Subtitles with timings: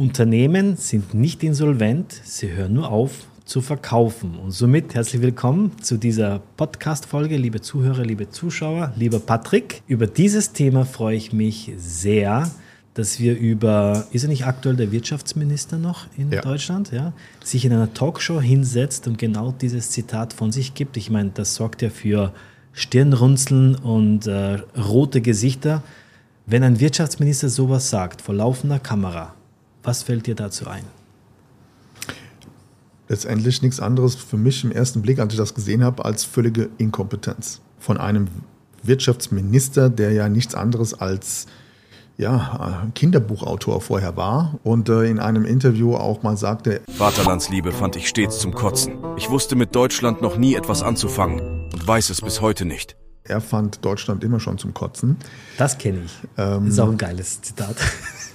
[0.00, 4.38] Unternehmen sind nicht insolvent, sie hören nur auf zu verkaufen.
[4.38, 9.82] Und somit herzlich willkommen zu dieser Podcast-Folge, liebe Zuhörer, liebe Zuschauer, lieber Patrick.
[9.88, 12.50] Über dieses Thema freue ich mich sehr,
[12.94, 16.40] dass wir über, ist er nicht aktuell der Wirtschaftsminister noch in ja.
[16.40, 17.12] Deutschland, ja,
[17.44, 20.96] sich in einer Talkshow hinsetzt und genau dieses Zitat von sich gibt.
[20.96, 22.32] Ich meine, das sorgt ja für
[22.72, 25.82] Stirnrunzeln und äh, rote Gesichter.
[26.46, 29.34] Wenn ein Wirtschaftsminister sowas sagt vor laufender Kamera,
[29.90, 30.84] was fällt dir dazu ein?
[33.08, 36.68] Letztendlich nichts anderes für mich im ersten Blick, als ich das gesehen habe, als völlige
[36.78, 38.28] Inkompetenz von einem
[38.84, 41.46] Wirtschaftsminister, der ja nichts anderes als
[42.18, 48.08] ja, Kinderbuchautor vorher war und äh, in einem Interview auch mal sagte, Vaterlandsliebe fand ich
[48.08, 48.92] stets zum Kotzen.
[49.16, 51.40] Ich wusste mit Deutschland noch nie etwas anzufangen
[51.72, 52.94] und weiß es bis heute nicht.
[53.24, 55.16] Er fand Deutschland immer schon zum Kotzen.
[55.58, 56.12] Das kenne ich.
[56.38, 57.74] Ähm, das ist auch ein geiles Zitat.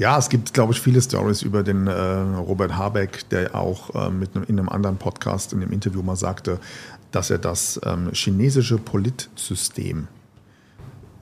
[0.00, 4.08] Ja, es gibt, glaube ich, viele Stories über den äh, Robert Habeck, der auch äh,
[4.08, 6.58] mit einem, in einem anderen Podcast in dem Interview mal sagte,
[7.10, 10.08] dass er das ähm, chinesische Politsystem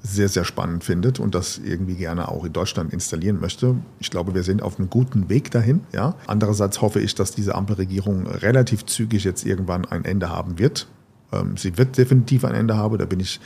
[0.01, 3.75] sehr, sehr spannend findet und das irgendwie gerne auch in Deutschland installieren möchte.
[3.99, 5.81] Ich glaube, wir sind auf einem guten Weg dahin.
[5.93, 6.15] Ja.
[6.29, 10.87] Andererseits hoffe ich, dass diese Ampelregierung relativ zügig jetzt irgendwann ein Ende haben wird.
[11.33, 13.41] Ähm, sie wird definitiv ein Ende haben, da bin ich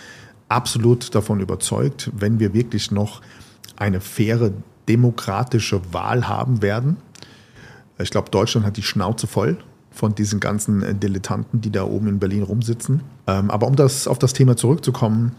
[0.50, 3.22] absolut davon überzeugt, wenn wir wirklich noch
[3.78, 4.52] eine faire
[4.88, 6.96] demokratische Wahl haben werden.
[7.98, 9.58] Ich glaube, Deutschland hat die Schnauze voll
[9.90, 13.02] von diesen ganzen äh, Dilettanten, die da oben in Berlin rumsitzen.
[13.26, 15.32] Ähm, aber um das, auf das Thema zurückzukommen,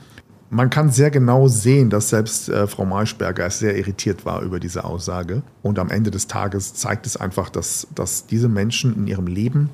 [0.49, 4.83] man kann sehr genau sehen, dass selbst äh, Frau Maischberger sehr irritiert war über diese
[4.83, 5.41] Aussage.
[5.63, 9.71] Und am Ende des Tages zeigt es einfach, dass, dass diese Menschen in ihrem Leben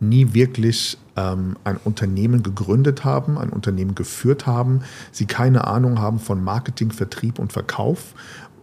[0.00, 6.18] nie wirklich ähm, ein Unternehmen gegründet haben, ein Unternehmen geführt haben, sie keine Ahnung haben
[6.18, 8.14] von Marketing, Vertrieb und Verkauf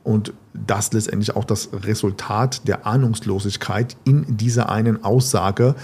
[0.06, 5.76] und das letztendlich auch das Resultat der Ahnungslosigkeit in dieser einen Aussage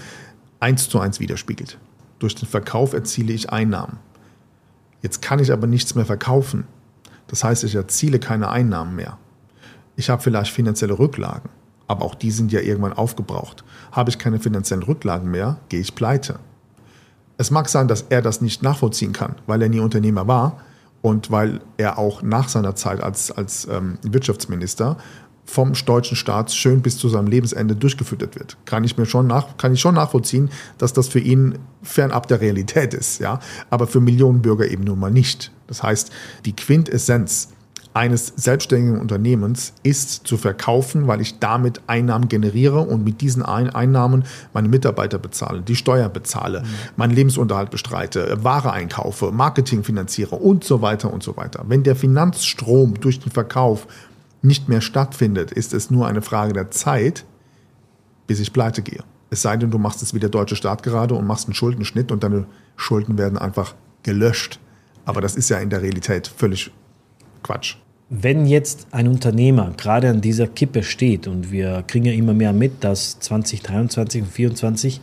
[0.60, 1.76] eins zu eins widerspiegelt.
[2.20, 3.98] Durch den Verkauf erziele ich Einnahmen.
[5.02, 6.64] Jetzt kann ich aber nichts mehr verkaufen.
[7.26, 9.18] Das heißt, ich erziele keine Einnahmen mehr.
[9.96, 11.50] Ich habe vielleicht finanzielle Rücklagen,
[11.88, 13.64] aber auch die sind ja irgendwann aufgebraucht.
[13.90, 16.38] Habe ich keine finanziellen Rücklagen mehr, gehe ich pleite.
[17.38, 20.60] Es mag sein, dass er das nicht nachvollziehen kann, weil er nie Unternehmer war,
[21.02, 24.96] und weil er auch nach seiner Zeit als, als ähm, Wirtschaftsminister
[25.44, 28.56] vom deutschen Staat schön bis zu seinem Lebensende durchgefüttert wird.
[28.64, 32.40] Kann ich mir schon nach, kann ich schon nachvollziehen, dass das für ihn fernab der
[32.40, 33.40] Realität ist, ja.
[33.68, 35.52] Aber für Millionen Bürger eben nun mal nicht.
[35.66, 36.12] Das heißt,
[36.44, 37.48] die Quintessenz
[37.94, 44.24] eines selbstständigen Unternehmens ist zu verkaufen, weil ich damit Einnahmen generiere und mit diesen Einnahmen
[44.54, 46.66] meine Mitarbeiter bezahle, die Steuer bezahle, mhm.
[46.96, 51.64] meinen Lebensunterhalt bestreite, Ware einkaufe, Marketing finanziere und so weiter und so weiter.
[51.68, 53.86] Wenn der Finanzstrom durch den Verkauf
[54.40, 57.24] nicht mehr stattfindet, ist es nur eine Frage der Zeit,
[58.26, 59.04] bis ich pleite gehe.
[59.30, 62.10] Es sei denn, du machst es wie der deutsche Staat gerade und machst einen Schuldenschnitt
[62.10, 64.58] und deine Schulden werden einfach gelöscht.
[65.04, 66.70] Aber das ist ja in der Realität völlig
[67.42, 67.76] Quatsch.
[68.08, 72.52] Wenn jetzt ein Unternehmer gerade an dieser Kippe steht und wir kriegen ja immer mehr
[72.52, 75.00] mit, dass 2023 und 2024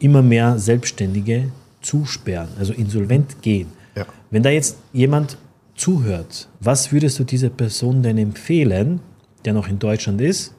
[0.00, 3.68] immer mehr Selbstständige zusperren, also insolvent gehen.
[3.94, 4.06] Ja.
[4.30, 5.36] Wenn da jetzt jemand
[5.74, 9.00] zuhört, was würdest du dieser Person denn empfehlen,
[9.44, 10.54] der noch in Deutschland ist,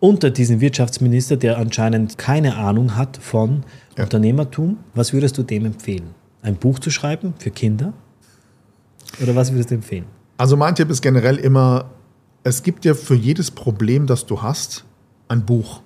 [0.00, 3.64] unter diesem Wirtschaftsminister, der anscheinend keine Ahnung hat von
[3.96, 4.04] ja.
[4.04, 6.14] Unternehmertum, was würdest du dem empfehlen?
[6.42, 7.92] Ein Buch zu schreiben für Kinder?
[9.22, 10.06] Oder was würdest du empfehlen?
[10.40, 11.90] Also mein Tipp ist generell immer,
[12.44, 14.86] es gibt dir für jedes Problem, das du hast,
[15.28, 15.82] ein Buch.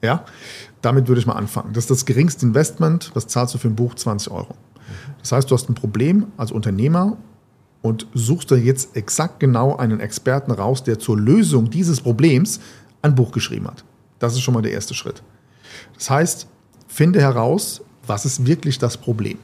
[0.00, 0.24] Ja,
[0.80, 1.74] damit würde ich mal anfangen.
[1.74, 3.94] Das ist das geringste Investment, was zahlst du für ein Buch?
[3.94, 4.54] 20 Euro.
[5.20, 7.18] Das heißt, du hast ein Problem als Unternehmer
[7.82, 12.60] und suchst dir jetzt exakt genau einen Experten raus, der zur Lösung dieses Problems
[13.02, 13.84] ein Buch geschrieben hat.
[14.20, 15.22] Das ist schon mal der erste Schritt.
[15.92, 16.46] Das heißt,
[16.88, 19.36] finde heraus, was ist wirklich das Problem.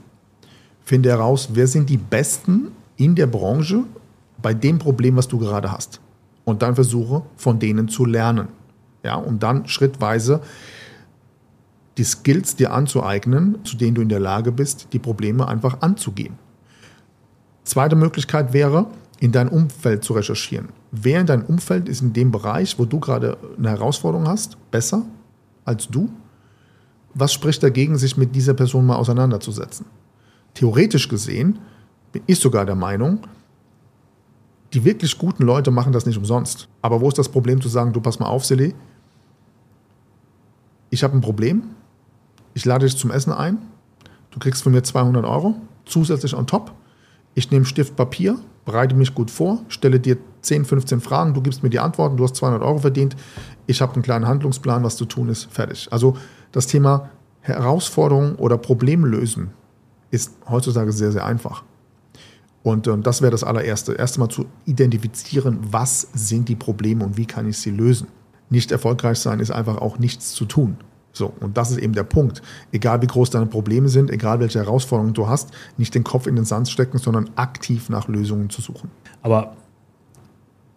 [0.85, 3.85] Finde heraus, wer sind die Besten in der Branche
[4.41, 6.01] bei dem Problem, was du gerade hast.
[6.45, 8.49] Und dann versuche von denen zu lernen.
[9.03, 10.41] Ja, um dann schrittweise
[11.99, 16.39] die Skills dir anzueignen, zu denen du in der Lage bist, die Probleme einfach anzugehen.
[17.65, 18.87] Zweite Möglichkeit wäre,
[19.21, 20.69] in dein Umfeld zu recherchieren.
[20.93, 25.05] Wer in deinem Umfeld ist in dem Bereich, wo du gerade eine Herausforderung hast, besser
[25.65, 26.09] als du?
[27.15, 29.87] Was spricht dagegen, sich mit dieser Person mal auseinanderzusetzen?
[30.55, 31.59] Theoretisch gesehen
[32.13, 33.21] bin ich sogar der Meinung,
[34.73, 36.69] die wirklich guten Leute machen das nicht umsonst.
[36.83, 38.75] Aber wo ist das Problem zu sagen, du pass mal auf, Silly,
[40.91, 41.63] ich habe ein Problem,
[42.55, 43.59] ich lade dich zum Essen ein,
[44.31, 46.73] du kriegst von mir 200 Euro, zusätzlich on top,
[47.35, 51.63] ich nehme Stift Papier, bereite mich gut vor, stelle dir 10, 15 Fragen, du gibst
[51.63, 53.17] mir die Antworten, du hast 200 Euro verdient,
[53.67, 55.89] ich habe einen kleinen Handlungsplan, was zu tun ist, fertig.
[55.91, 56.17] Also
[56.53, 57.11] das Thema
[57.41, 59.51] Herausforderungen oder Problem lösen
[60.11, 61.65] ist heutzutage sehr, sehr einfach.
[62.63, 63.95] Und äh, das wäre das allererste.
[63.95, 68.09] Erstmal zu identifizieren, was sind die Probleme und wie kann ich sie lösen.
[68.51, 70.79] Nicht erfolgreich sein ist einfach auch nichts zu tun.
[71.13, 72.43] So, und das ist eben der Punkt.
[72.71, 76.37] Egal wie groß deine Probleme sind, egal welche Herausforderungen du hast, nicht den Kopf in
[76.37, 78.91] den Sand stecken, sondern aktiv nach Lösungen zu suchen.
[79.23, 79.57] Aber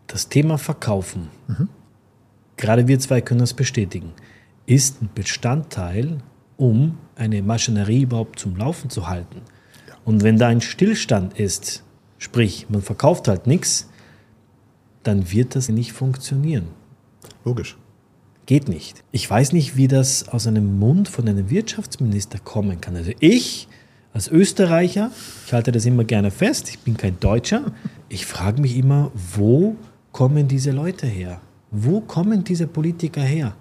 [0.07, 1.69] das Thema Verkaufen, mhm.
[2.57, 4.13] gerade wir zwei können das bestätigen,
[4.65, 6.17] ist ein Bestandteil,
[6.57, 9.41] um eine Maschinerie überhaupt zum Laufen zu halten.
[10.05, 11.83] Und wenn da ein Stillstand ist,
[12.17, 13.89] sprich, man verkauft halt nichts,
[15.03, 16.67] dann wird das nicht funktionieren.
[17.45, 17.77] Logisch.
[18.45, 19.03] Geht nicht.
[19.11, 22.95] Ich weiß nicht, wie das aus einem Mund von einem Wirtschaftsminister kommen kann.
[22.95, 23.67] Also ich
[24.13, 25.11] als Österreicher,
[25.45, 27.71] ich halte das immer gerne fest, ich bin kein Deutscher,
[28.09, 29.77] ich frage mich immer, wo
[30.11, 31.39] kommen diese Leute her?
[31.71, 33.55] Wo kommen diese Politiker her?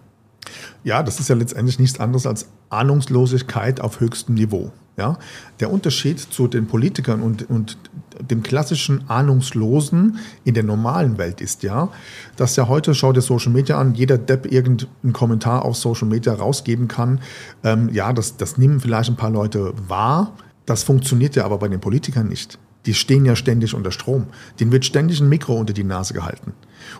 [0.82, 4.72] Ja, das ist ja letztendlich nichts anderes als Ahnungslosigkeit auf höchstem Niveau.
[5.00, 5.18] Ja?
[5.60, 7.78] Der Unterschied zu den Politikern und, und
[8.20, 11.88] dem klassischen Ahnungslosen in der normalen Welt ist ja,
[12.36, 16.34] dass ja heute, schau dir Social Media an, jeder Depp irgendeinen Kommentar auf Social Media
[16.34, 17.20] rausgeben kann.
[17.64, 20.34] Ähm, ja, das, das nehmen vielleicht ein paar Leute wahr.
[20.66, 22.58] Das funktioniert ja aber bei den Politikern nicht.
[22.86, 24.26] Die stehen ja ständig unter Strom.
[24.58, 26.54] Denen wird ständig ein Mikro unter die Nase gehalten.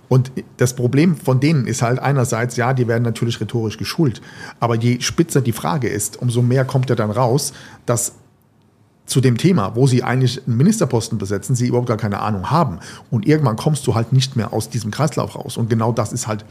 [0.09, 4.21] Und das Problem von denen ist halt einerseits, ja, die werden natürlich rhetorisch geschult,
[4.61, 7.53] aber je spitzer die Frage ist, umso mehr kommt ja dann raus,
[7.87, 8.13] dass
[9.07, 12.79] zu dem Thema, wo sie eigentlich einen Ministerposten besetzen, sie überhaupt gar keine Ahnung haben.
[13.11, 15.57] Und irgendwann kommst du halt nicht mehr aus diesem Kreislauf raus.
[15.57, 16.45] Und genau das ist halt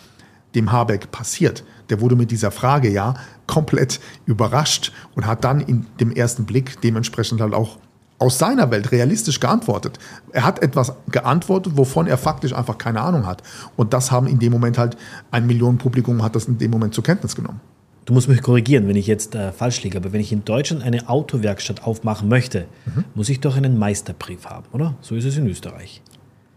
[0.55, 1.63] dem Habeck passiert.
[1.89, 3.13] Der wurde mit dieser Frage ja
[3.47, 7.77] komplett überrascht und hat dann in dem ersten Blick dementsprechend halt auch
[8.19, 9.98] aus seiner Welt realistisch geantwortet.
[10.31, 13.42] Er hat etwas geantwortet, wovon er faktisch einfach keine Ahnung hat.
[13.75, 14.98] Und das haben in dem Moment halt
[15.31, 17.62] ein Millionenpublikum hat das in dem Moment zur Kenntnis genommen.
[18.06, 20.83] Du musst mich korrigieren, wenn ich jetzt äh, falsch liege, aber wenn ich in Deutschland
[20.83, 23.06] eine Autowerkstatt aufmachen möchte, mhm.
[23.13, 24.95] muss ich doch einen Meisterbrief haben, oder?
[25.01, 26.01] So ist es in Österreich.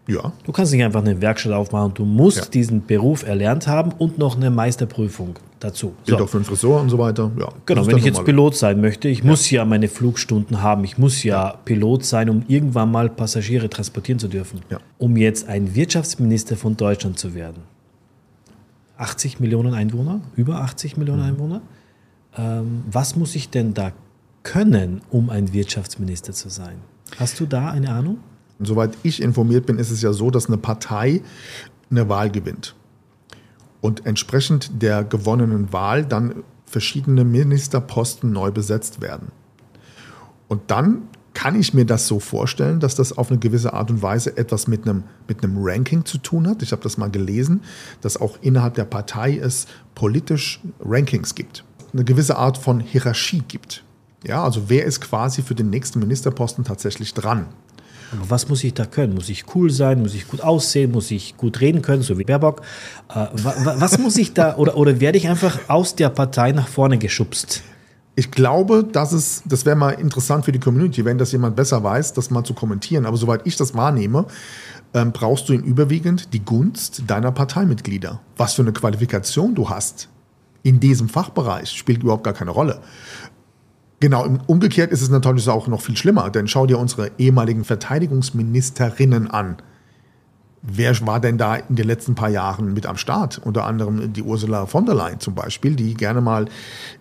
[0.08, 0.32] Ja.
[0.44, 1.94] Du kannst nicht einfach eine Werkstatt aufmachen.
[1.94, 2.44] Du musst ja.
[2.46, 5.94] diesen Beruf erlernt haben und noch eine Meisterprüfung dazu.
[6.04, 6.24] Gilt so.
[6.24, 7.30] auch für einen Friseur und so weiter.
[7.38, 9.24] Ja, genau, wenn ich jetzt Pilot sein möchte, ich ja.
[9.24, 10.84] muss ja meine Flugstunden haben.
[10.84, 14.60] Ich muss ja, ja, Pilot sein, um irgendwann mal Passagiere transportieren zu dürfen.
[14.70, 14.78] Ja.
[14.98, 17.62] Um jetzt ein Wirtschaftsminister von Deutschland zu werden.
[18.96, 21.28] 80 Millionen Einwohner, über 80 Millionen mhm.
[21.28, 21.62] Einwohner.
[22.36, 23.92] Ähm, was muss ich denn da
[24.42, 26.76] können, um ein Wirtschaftsminister zu sein?
[27.18, 28.18] Hast du da eine Ahnung?
[28.58, 31.22] Und soweit ich informiert bin, ist es ja so, dass eine Partei
[31.90, 32.74] eine Wahl gewinnt.
[33.82, 39.30] Und entsprechend der gewonnenen Wahl dann verschiedene Ministerposten neu besetzt werden.
[40.48, 41.02] Und dann
[41.34, 44.68] kann ich mir das so vorstellen, dass das auf eine gewisse Art und Weise etwas
[44.68, 46.62] mit einem, mit einem Ranking zu tun hat.
[46.62, 47.62] Ich habe das mal gelesen,
[48.00, 51.64] dass auch innerhalb der Partei es politisch Rankings gibt.
[51.92, 53.84] Eine gewisse Art von Hierarchie gibt.
[54.24, 57.46] Ja, also wer ist quasi für den nächsten Ministerposten tatsächlich dran?
[58.12, 59.14] Aber was muss ich da können?
[59.14, 60.02] Muss ich cool sein?
[60.02, 60.92] Muss ich gut aussehen?
[60.92, 62.62] Muss ich gut reden können, so wie Baerbock?
[63.08, 66.98] Äh, was muss ich da, oder, oder werde ich einfach aus der Partei nach vorne
[66.98, 67.62] geschubst?
[68.14, 71.82] Ich glaube, dass es, das wäre mal interessant für die Community, wenn das jemand besser
[71.82, 73.06] weiß, das mal zu kommentieren.
[73.06, 74.26] Aber soweit ich das wahrnehme,
[74.92, 78.20] ähm, brauchst du ihn überwiegend die Gunst deiner Parteimitglieder.
[78.36, 80.08] Was für eine Qualifikation du hast
[80.62, 82.80] in diesem Fachbereich spielt überhaupt gar keine Rolle.
[84.02, 89.30] Genau, umgekehrt ist es natürlich auch noch viel schlimmer, denn schau dir unsere ehemaligen Verteidigungsministerinnen
[89.30, 89.58] an.
[90.60, 93.40] Wer war denn da in den letzten paar Jahren mit am Start?
[93.44, 96.46] Unter anderem die Ursula von der Leyen zum Beispiel, die gerne mal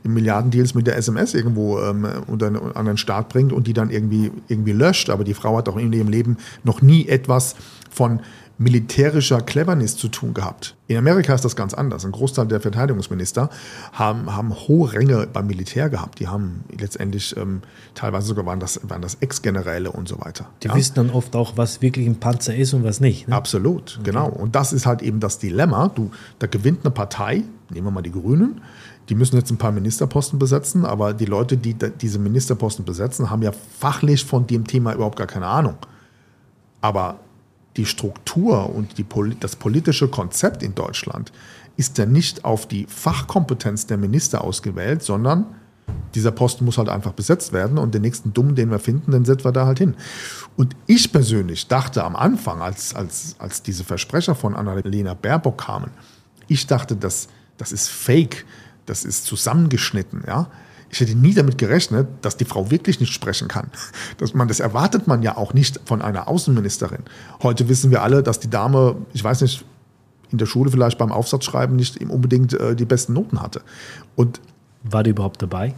[0.04, 4.32] Milliardendeals mit der SMS irgendwo ähm, unter, an den Start bringt und die dann irgendwie,
[4.48, 5.10] irgendwie löscht.
[5.10, 7.56] Aber die Frau hat auch in ihrem Leben noch nie etwas
[7.90, 8.20] von
[8.62, 10.76] militärischer Cleverness zu tun gehabt.
[10.88, 12.06] In Amerika ist das ganz anders.
[12.06, 13.50] Ein Großteil der Verteidigungsminister
[13.92, 16.20] haben, haben hohe Ränge beim Militär gehabt.
[16.20, 17.62] Die haben letztendlich ähm,
[17.96, 20.46] teilweise sogar waren das, waren das Ex-Generäle und so weiter.
[20.62, 20.76] Die ja?
[20.76, 23.28] wissen dann oft auch, was wirklich ein Panzer ist und was nicht.
[23.28, 23.36] Ne?
[23.36, 24.12] Absolut, okay.
[24.12, 24.30] genau.
[24.30, 25.88] Und das ist halt eben das Dilemma.
[25.88, 28.62] Du, da gewinnt eine Partei, nehmen wir mal die Grünen,
[29.10, 33.42] die müssen jetzt ein paar Ministerposten besetzen, aber die Leute, die diese Ministerposten besetzen, haben
[33.42, 35.78] ja fachlich von dem Thema überhaupt gar keine Ahnung.
[36.80, 37.20] Aber
[37.78, 39.06] die Struktur und die,
[39.40, 41.32] das politische Konzept in Deutschland
[41.78, 45.46] ist ja nicht auf die Fachkompetenz der Minister ausgewählt, sondern
[46.16, 49.26] dieser Posten muss halt einfach besetzt werden und den nächsten Dummen, den wir finden, den
[49.26, 49.96] setzen wir da halt hin.
[50.58, 55.92] Und ich persönlich dachte am Anfang, als, als, als diese Versprecher von Annalena Baerbock kamen,
[56.48, 58.46] ich dachte, das, das ist fake,
[58.86, 60.50] das ist zusammengeschnitten, ja.
[60.92, 63.72] Ich hätte nie damit gerechnet, dass die Frau wirklich nicht sprechen kann.
[64.18, 67.04] Dass man, das erwartet man ja auch nicht von einer Außenministerin.
[67.42, 69.66] Heute wissen wir alle, dass die Dame, ich weiß nicht,
[70.32, 73.62] in der Schule vielleicht beim Aufsatzschreiben nicht unbedingt äh, die besten Noten hatte.
[74.16, 74.42] Und
[74.84, 75.74] war die überhaupt dabei?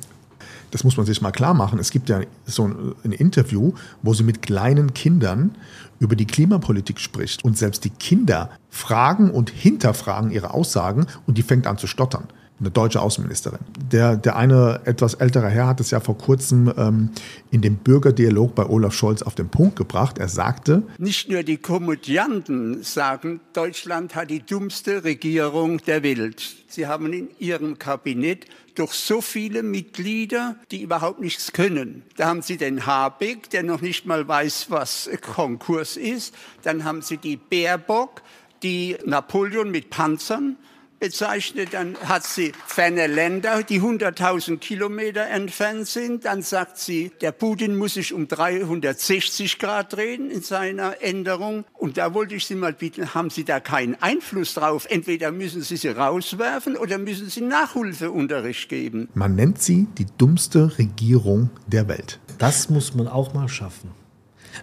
[0.72, 1.78] Das muss man sich mal klar machen.
[1.78, 5.56] Es gibt ja so ein, ein Interview, wo sie mit kleinen Kindern
[6.00, 7.46] über die Klimapolitik spricht.
[7.46, 12.28] Und selbst die Kinder fragen und hinterfragen ihre Aussagen und die fängt an zu stottern
[12.60, 13.60] eine deutsche Außenministerin.
[13.92, 17.10] Der, der eine etwas ältere Herr hat es ja vor kurzem ähm,
[17.52, 20.18] in dem Bürgerdialog bei Olaf Scholz auf den Punkt gebracht.
[20.18, 26.56] Er sagte, nicht nur die Komödianten sagen, Deutschland hat die dummste Regierung der Welt.
[26.68, 28.46] Sie haben in ihrem Kabinett
[28.76, 32.04] doch so viele Mitglieder, die überhaupt nichts können.
[32.18, 36.34] Da haben Sie den Habeck, der noch nicht mal weiß, was Konkurs ist.
[36.64, 38.22] Dann haben Sie die Baerbock,
[38.64, 40.58] die Napoleon mit Panzern
[41.04, 41.74] bezeichnet.
[41.74, 46.24] Dann hat sie ferne Länder, die 100.000 Kilometer entfernt sind.
[46.24, 51.66] Dann sagt sie, der Putin muss sich um 360 Grad drehen in seiner Änderung.
[51.74, 54.88] Und da wollte ich Sie mal bitten, haben Sie da keinen Einfluss drauf?
[54.90, 59.10] Entweder müssen Sie sie rauswerfen oder müssen Sie Nachhilfeunterricht geben.
[59.14, 62.22] Man nennt sie die dummste Regierung der Welt.
[62.38, 63.92] Das muss man auch mal schaffen.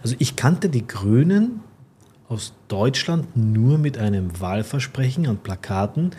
[0.01, 1.61] Also ich kannte die Grünen
[2.31, 6.11] aus Deutschland nur mit einem Wahlversprechen an Plakaten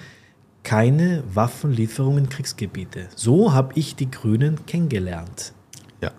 [0.62, 3.09] keine Waffenlieferungen in Kriegsgebiete.
[3.16, 5.54] So habe ich die Grünen kennengelernt.
[6.02, 6.12] Ja.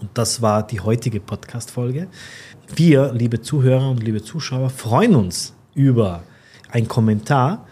[0.00, 2.08] Und das war die heutige Podcast-Folge.
[2.74, 6.24] Wir, liebe Zuhörer und liebe Zuschauer, freuen uns über
[6.70, 7.66] einen Kommentar.